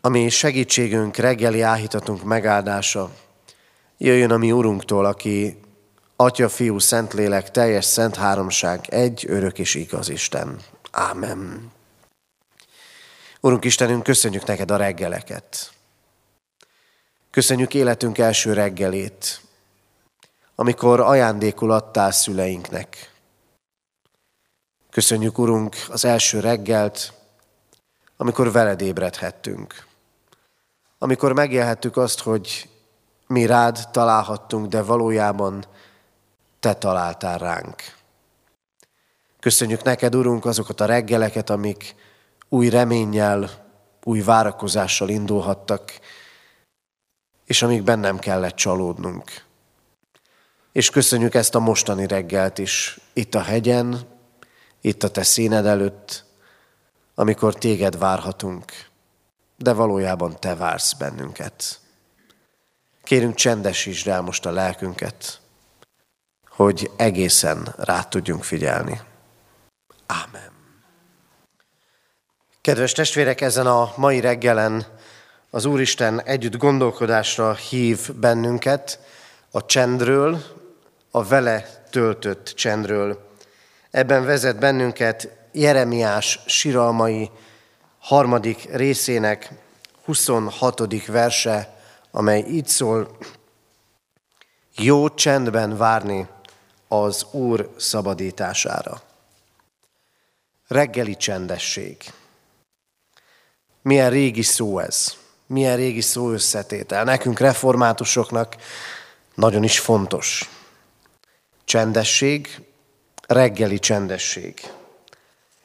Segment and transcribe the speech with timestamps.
[0.00, 3.10] ami segítségünk, reggeli áhítatunk megáldása,
[3.98, 5.60] jöjjön a mi Urunktól, aki
[6.16, 10.58] Atya, Fiú, Szentlélek, teljes szent háromság, egy örök és igaz Isten.
[10.90, 11.72] Ámen.
[13.40, 15.72] Urunk Istenünk, köszönjük neked a reggeleket.
[17.30, 19.40] Köszönjük életünk első reggelét,
[20.54, 23.12] amikor ajándékul adtál szüleinknek.
[24.90, 27.12] Köszönjük, Urunk, az első reggelt,
[28.16, 29.88] amikor veled ébredhettünk.
[31.02, 32.68] Amikor megélhettük azt, hogy
[33.26, 35.64] mi rád találhattunk, de valójában
[36.60, 37.82] te találtál ránk.
[39.38, 41.94] Köszönjük neked, Urunk, azokat a reggeleket, amik
[42.48, 43.50] új reménnyel,
[44.04, 45.92] új várakozással indulhattak,
[47.46, 49.44] és amíg bennem kellett csalódnunk.
[50.72, 54.00] És köszönjük ezt a mostani reggelt is, itt a hegyen,
[54.80, 56.24] itt a te színed előtt,
[57.14, 58.89] amikor téged várhatunk,
[59.62, 61.80] de valójában te vársz bennünket.
[63.02, 65.40] Kérünk csendesítsd el most a lelkünket,
[66.48, 69.00] hogy egészen rá tudjunk figyelni.
[70.06, 70.50] Ámen.
[72.60, 74.86] Kedves testvérek, ezen a mai reggelen
[75.50, 79.00] az Úristen együtt gondolkodásra hív bennünket
[79.50, 80.42] a csendről,
[81.10, 83.28] a vele töltött csendről.
[83.90, 87.30] Ebben vezet bennünket Jeremiás siralmai
[88.00, 89.52] harmadik részének
[90.04, 91.06] 26.
[91.06, 93.16] verse, amely így szól,
[94.74, 96.28] jó csendben várni
[96.88, 99.02] az Úr szabadítására.
[100.68, 101.96] Reggeli csendesség.
[103.82, 107.04] Milyen régi szó ez, milyen régi szó összetétel.
[107.04, 108.56] Nekünk reformátusoknak
[109.34, 110.50] nagyon is fontos.
[111.64, 112.60] Csendesség,
[113.26, 114.70] reggeli csendesség.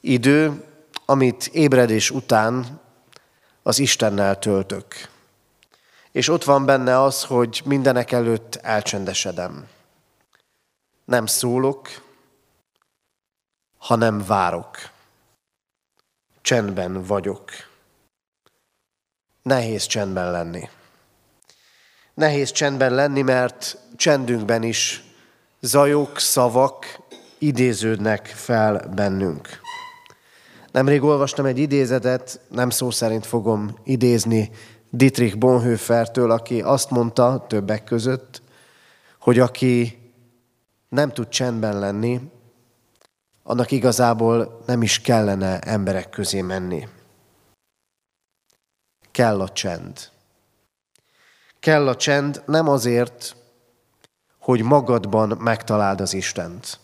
[0.00, 0.64] Idő,
[1.10, 2.80] amit ébredés után
[3.62, 5.08] az Istennel töltök.
[6.12, 9.68] És ott van benne az, hogy mindenek előtt elcsendesedem.
[11.04, 11.88] Nem szólok,
[13.78, 14.76] hanem várok.
[16.40, 17.50] Csendben vagyok.
[19.42, 20.68] Nehéz csendben lenni.
[22.14, 25.04] Nehéz csendben lenni, mert csendünkben is
[25.60, 27.00] zajok, szavak
[27.38, 29.66] idéződnek fel bennünk.
[30.72, 34.50] Nemrég olvastam egy idézetet, nem szó szerint fogom idézni
[34.90, 38.42] Dietrich Bonhoeffertől, aki azt mondta többek között,
[39.20, 39.98] hogy aki
[40.88, 42.20] nem tud csendben lenni,
[43.42, 46.88] annak igazából nem is kellene emberek közé menni.
[49.10, 50.10] Kell a csend.
[51.60, 53.36] Kell a csend nem azért,
[54.38, 56.78] hogy magadban megtaláld az Istent.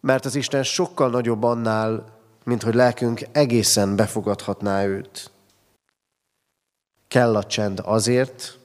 [0.00, 5.30] Mert az Isten sokkal nagyobb annál, mint hogy lelkünk egészen befogadhatná őt.
[7.08, 8.58] Kell a csend azért,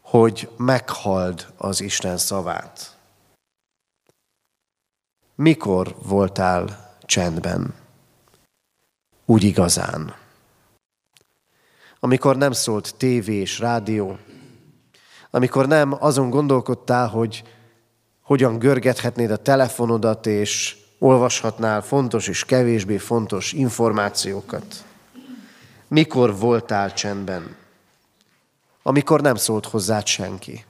[0.00, 2.98] hogy meghald az Isten szavát.
[5.34, 7.74] Mikor voltál csendben?
[9.24, 10.14] Úgy igazán.
[12.00, 14.18] Amikor nem szólt tévé és rádió,
[15.30, 17.44] amikor nem azon gondolkodtál, hogy
[18.20, 24.84] hogyan görgethetnéd a telefonodat, és olvashatnál fontos és kevésbé fontos információkat.
[25.88, 27.56] Mikor voltál csendben?
[28.82, 30.64] Amikor nem szólt hozzád senki.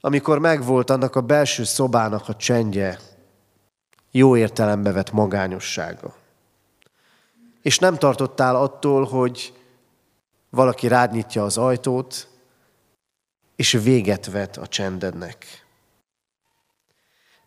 [0.00, 2.98] Amikor megvolt annak a belső szobának a csendje,
[4.10, 6.14] jó értelembe vett magányossága.
[7.62, 9.52] És nem tartottál attól, hogy
[10.50, 12.28] valaki rád nyitja az ajtót,
[13.56, 15.68] és véget vet a csendednek.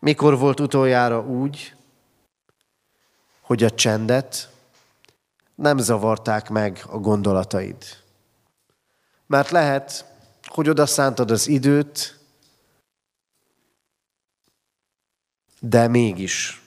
[0.04, 1.74] Mikor volt utoljára úgy,
[3.40, 4.50] hogy a csendet
[5.54, 7.84] nem zavarták meg a gondolataid?
[9.26, 10.04] Mert lehet,
[10.44, 12.18] hogy oda szántad az időt,
[15.60, 16.62] de mégis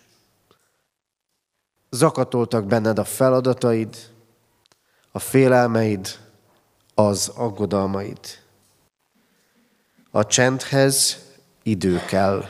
[1.89, 4.13] zakatoltak benned a feladataid,
[5.11, 6.07] a félelmeid,
[6.93, 8.19] az aggodalmaid.
[10.11, 11.25] A csendhez
[11.63, 12.43] idő kell.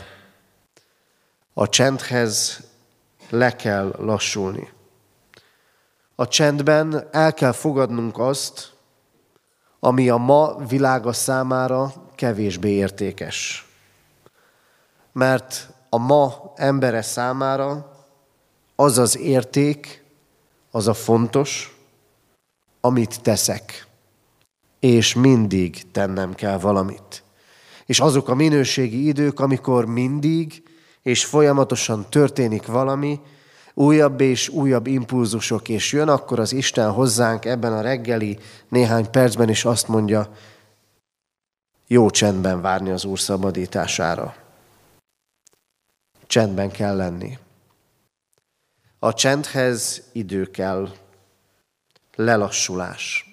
[1.59, 2.63] A csendhez
[3.29, 4.69] le kell lassulni.
[6.15, 8.73] A csendben el kell fogadnunk azt,
[9.79, 13.67] ami a ma világa számára kevésbé értékes.
[15.11, 17.91] Mert a ma embere számára
[18.75, 20.03] az az érték,
[20.71, 21.77] az a fontos,
[22.81, 23.87] amit teszek.
[24.79, 27.23] És mindig tennem kell valamit.
[27.85, 30.65] És azok a minőségi idők, amikor mindig
[31.07, 33.19] és folyamatosan történik valami,
[33.73, 38.39] újabb és újabb impulzusok, és jön akkor az Isten hozzánk ebben a reggeli
[38.69, 40.31] néhány percben, és azt mondja,
[41.87, 44.35] jó csendben várni az Úr szabadítására.
[46.25, 47.37] Csendben kell lenni.
[48.99, 50.89] A csendhez idő kell,
[52.15, 53.25] lelassulás.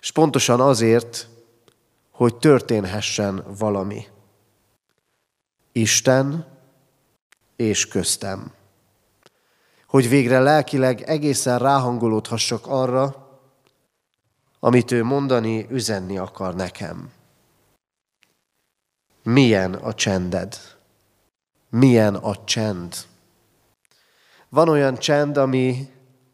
[0.00, 1.28] És pontosan azért,
[2.10, 4.06] hogy történhessen valami.
[5.72, 6.46] Isten
[7.56, 8.52] és köztem.
[9.86, 13.28] Hogy végre lelkileg egészen ráhangolódhassak arra,
[14.60, 17.12] amit ő mondani, üzenni akar nekem.
[19.22, 20.56] Milyen a csended?
[21.68, 22.94] Milyen a csend?
[24.48, 25.88] Van olyan csend, ami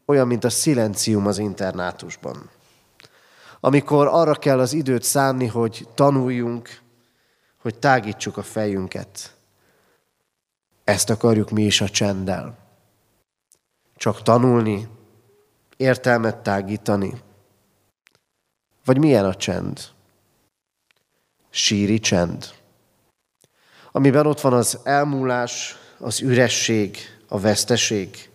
[0.05, 2.49] olyan, mint a szilencium az internátusban.
[3.59, 6.81] Amikor arra kell az időt szánni, hogy tanuljunk,
[7.67, 9.35] hogy tágítsuk a fejünket.
[10.83, 12.57] Ezt akarjuk mi is a csenddel.
[13.95, 14.87] Csak tanulni,
[15.77, 17.21] értelmet tágítani.
[18.85, 19.79] Vagy milyen a csend?
[21.49, 22.53] Síri csend.
[23.91, 26.97] Amiben ott van az elmúlás, az üresség,
[27.27, 28.29] a veszteség,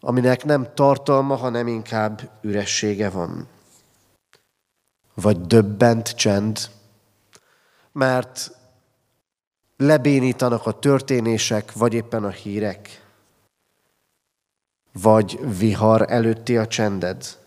[0.00, 3.48] aminek nem tartalma, hanem inkább üressége van.
[5.14, 6.74] Vagy döbbent csend,
[7.96, 8.50] mert
[9.76, 13.04] lebénítanak a történések, vagy éppen a hírek,
[14.92, 17.38] vagy vihar előtti a csended.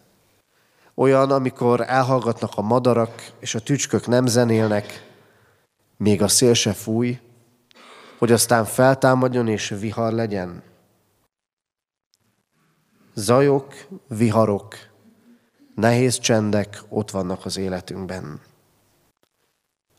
[0.94, 5.08] Olyan, amikor elhallgatnak a madarak, és a tücskök nem zenélnek,
[5.98, 7.20] még a szél se fúj,
[8.18, 10.64] hogy aztán feltámadjon és vihar legyen.
[13.14, 13.74] Zajok,
[14.08, 14.76] viharok,
[15.76, 18.49] nehéz csendek ott vannak az életünkben.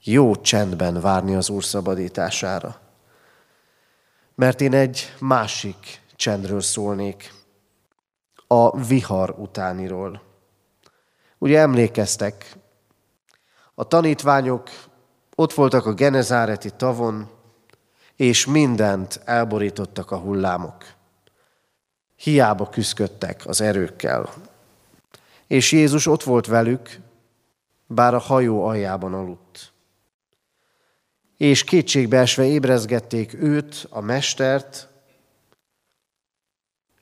[0.02, 2.80] Jó csendben várni az Úr szabadítására.
[4.34, 7.32] Mert én egy másik csendről szólnék,
[8.46, 10.22] a vihar utániról.
[11.38, 12.56] Ugye emlékeztek,
[13.74, 14.70] a tanítványok
[15.34, 17.28] ott voltak a Genezáreti tavon,
[18.16, 20.84] és mindent elborítottak a hullámok.
[22.16, 24.28] Hiába küzdöttek az erőkkel.
[25.46, 27.00] És Jézus ott volt velük,
[27.86, 29.69] bár a hajó aljában aludt.
[31.40, 34.88] És kétségbeesve ébrezgették őt, a mestert,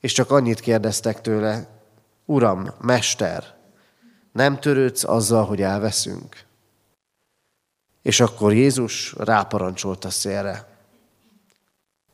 [0.01, 1.69] és csak annyit kérdeztek tőle,
[2.25, 3.57] Uram, Mester,
[4.33, 6.45] nem törődsz azzal, hogy elveszünk?
[8.03, 10.69] És akkor Jézus ráparancsolt a szélre,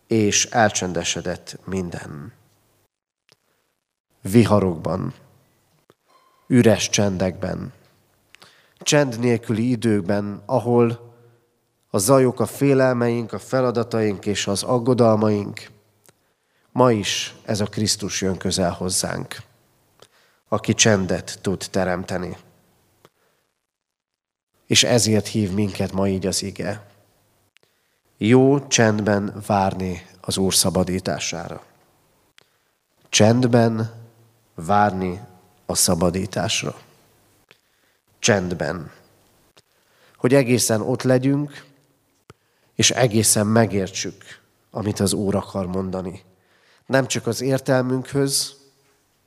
[0.06, 2.32] és elcsendesedett minden.
[4.20, 5.14] Viharokban,
[6.46, 7.72] üres csendekben,
[8.78, 11.13] csend nélküli időkben, ahol
[11.94, 15.70] a zajok, a félelmeink, a feladataink és az aggodalmaink,
[16.72, 19.36] ma is ez a Krisztus jön közel hozzánk,
[20.48, 22.36] aki csendet tud teremteni.
[24.66, 26.86] És ezért hív minket ma így az ige.
[28.16, 31.64] Jó csendben várni az Úr szabadítására.
[33.08, 33.92] Csendben
[34.54, 35.20] várni
[35.66, 36.76] a szabadításra.
[38.18, 38.90] Csendben.
[40.16, 41.72] Hogy egészen ott legyünk,
[42.74, 46.22] és egészen megértsük, amit az Úr akar mondani.
[46.86, 48.56] Nem csak az értelmünkhöz,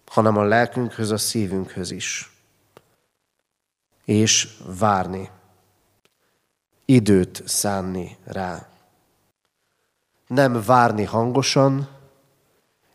[0.06, 2.32] hanem a lelkünkhöz, a szívünkhöz is.
[4.06, 5.30] És várni.
[6.86, 8.68] Időt szánni rá.
[10.28, 11.90] Nem várni hangosan,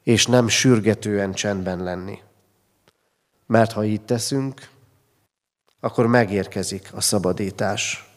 [0.02, 2.18] és nem sürgetően csendben lenni.
[3.47, 4.71] Mert ha így teszünk,
[5.80, 8.12] akkor megérkezik a szabadítás.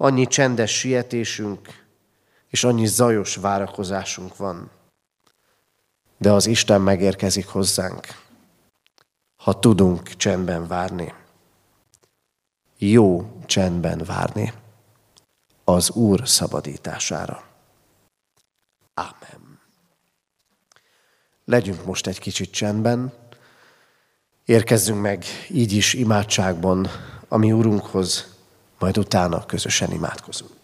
[0.00, 1.86] Annyi csendes sietésünk,
[2.48, 4.70] és annyi zajos várakozásunk van.
[6.18, 8.06] De az Isten megérkezik hozzánk,
[9.36, 11.14] ha tudunk csendben várni.
[12.78, 14.52] Jó csendben várni
[15.64, 17.44] az Úr szabadítására.
[18.94, 19.60] Ámen.
[21.44, 23.12] Legyünk most egy kicsit csendben,
[24.44, 26.88] érkezzünk meg így is imádságban,
[27.28, 28.37] ami Urunkhoz,
[28.78, 30.56] majd utána közösen imádkozunk.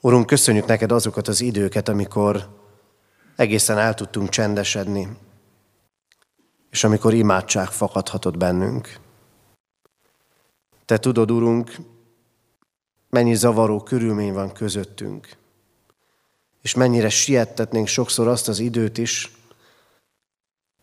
[0.00, 2.48] Urunk, köszönjük neked azokat az időket, amikor
[3.36, 5.16] egészen el tudtunk csendesedni,
[6.70, 8.98] és amikor imádság fakadhatott bennünk.
[10.84, 11.76] Te tudod, Urunk,
[13.08, 15.28] mennyi zavaró körülmény van közöttünk,
[16.62, 19.36] és mennyire siettetnénk sokszor azt az időt is,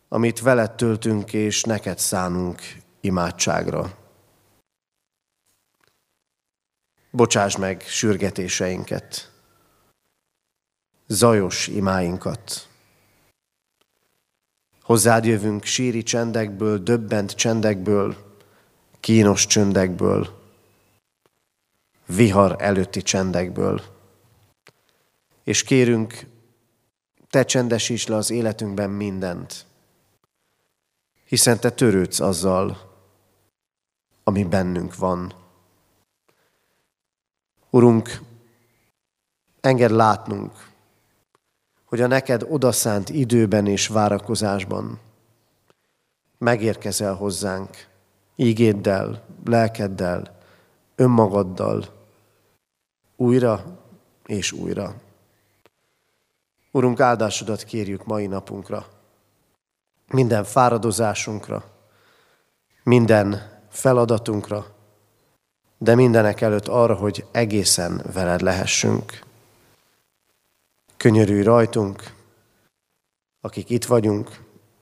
[0.07, 2.61] amit veled töltünk és neked szánunk
[3.01, 3.97] imádságra.
[7.11, 9.31] Bocsáss meg sürgetéseinket.
[11.07, 12.67] zajos imáinkat.
[14.81, 18.37] Hozzád jövünk síri csendekből, döbbent csendekből,
[18.99, 20.39] kínos csöndekből,
[22.05, 23.81] vihar előtti csendekből.
[25.43, 26.25] És kérünk,
[27.29, 29.65] te csendesíts le az életünkben mindent,
[31.25, 32.77] hiszen te törődsz azzal,
[34.23, 35.33] ami bennünk van.
[37.69, 38.21] Urunk,
[39.61, 40.51] enged látnunk,
[41.85, 44.99] hogy a neked odaszánt időben és várakozásban
[46.37, 47.87] megérkezel hozzánk,
[48.35, 50.37] ígéddel, lelkeddel,
[50.95, 51.85] önmagaddal,
[53.15, 53.63] újra
[54.25, 54.93] és újra.
[56.71, 58.85] Urunk, áldásodat kérjük mai napunkra,
[60.07, 61.63] minden fáradozásunkra,
[62.83, 64.65] minden feladatunkra,
[65.81, 69.23] de mindenek előtt arra, hogy egészen veled lehessünk.
[70.97, 72.13] Könyörülj rajtunk,
[73.41, 74.29] akik itt vagyunk,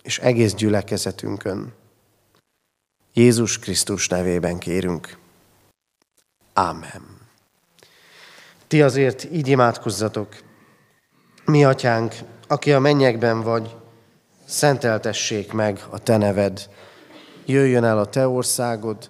[0.01, 1.73] és egész gyülekezetünkön.
[3.13, 5.17] Jézus Krisztus nevében kérünk.
[6.53, 7.17] Ámen.
[8.67, 10.35] Ti azért így imádkozzatok.
[11.45, 12.15] Mi, atyánk,
[12.47, 13.75] aki a mennyekben vagy,
[14.45, 16.69] szenteltessék meg a te neved.
[17.45, 19.09] Jöjjön el a te országod,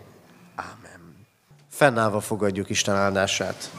[1.81, 3.71] Fennállva fogadjuk Isten áldását.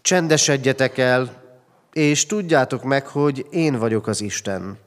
[0.00, 1.42] Csendesedjetek el,
[1.92, 4.78] és tudjátok meg, hogy én vagyok az Isten.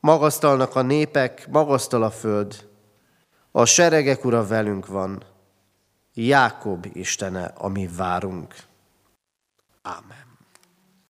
[0.00, 2.68] Magasztalnak a népek, magasztal a föld.
[3.50, 5.22] A seregek ura velünk van.
[6.14, 8.54] Jákob Istene, ami várunk.
[9.82, 10.23] Ámen.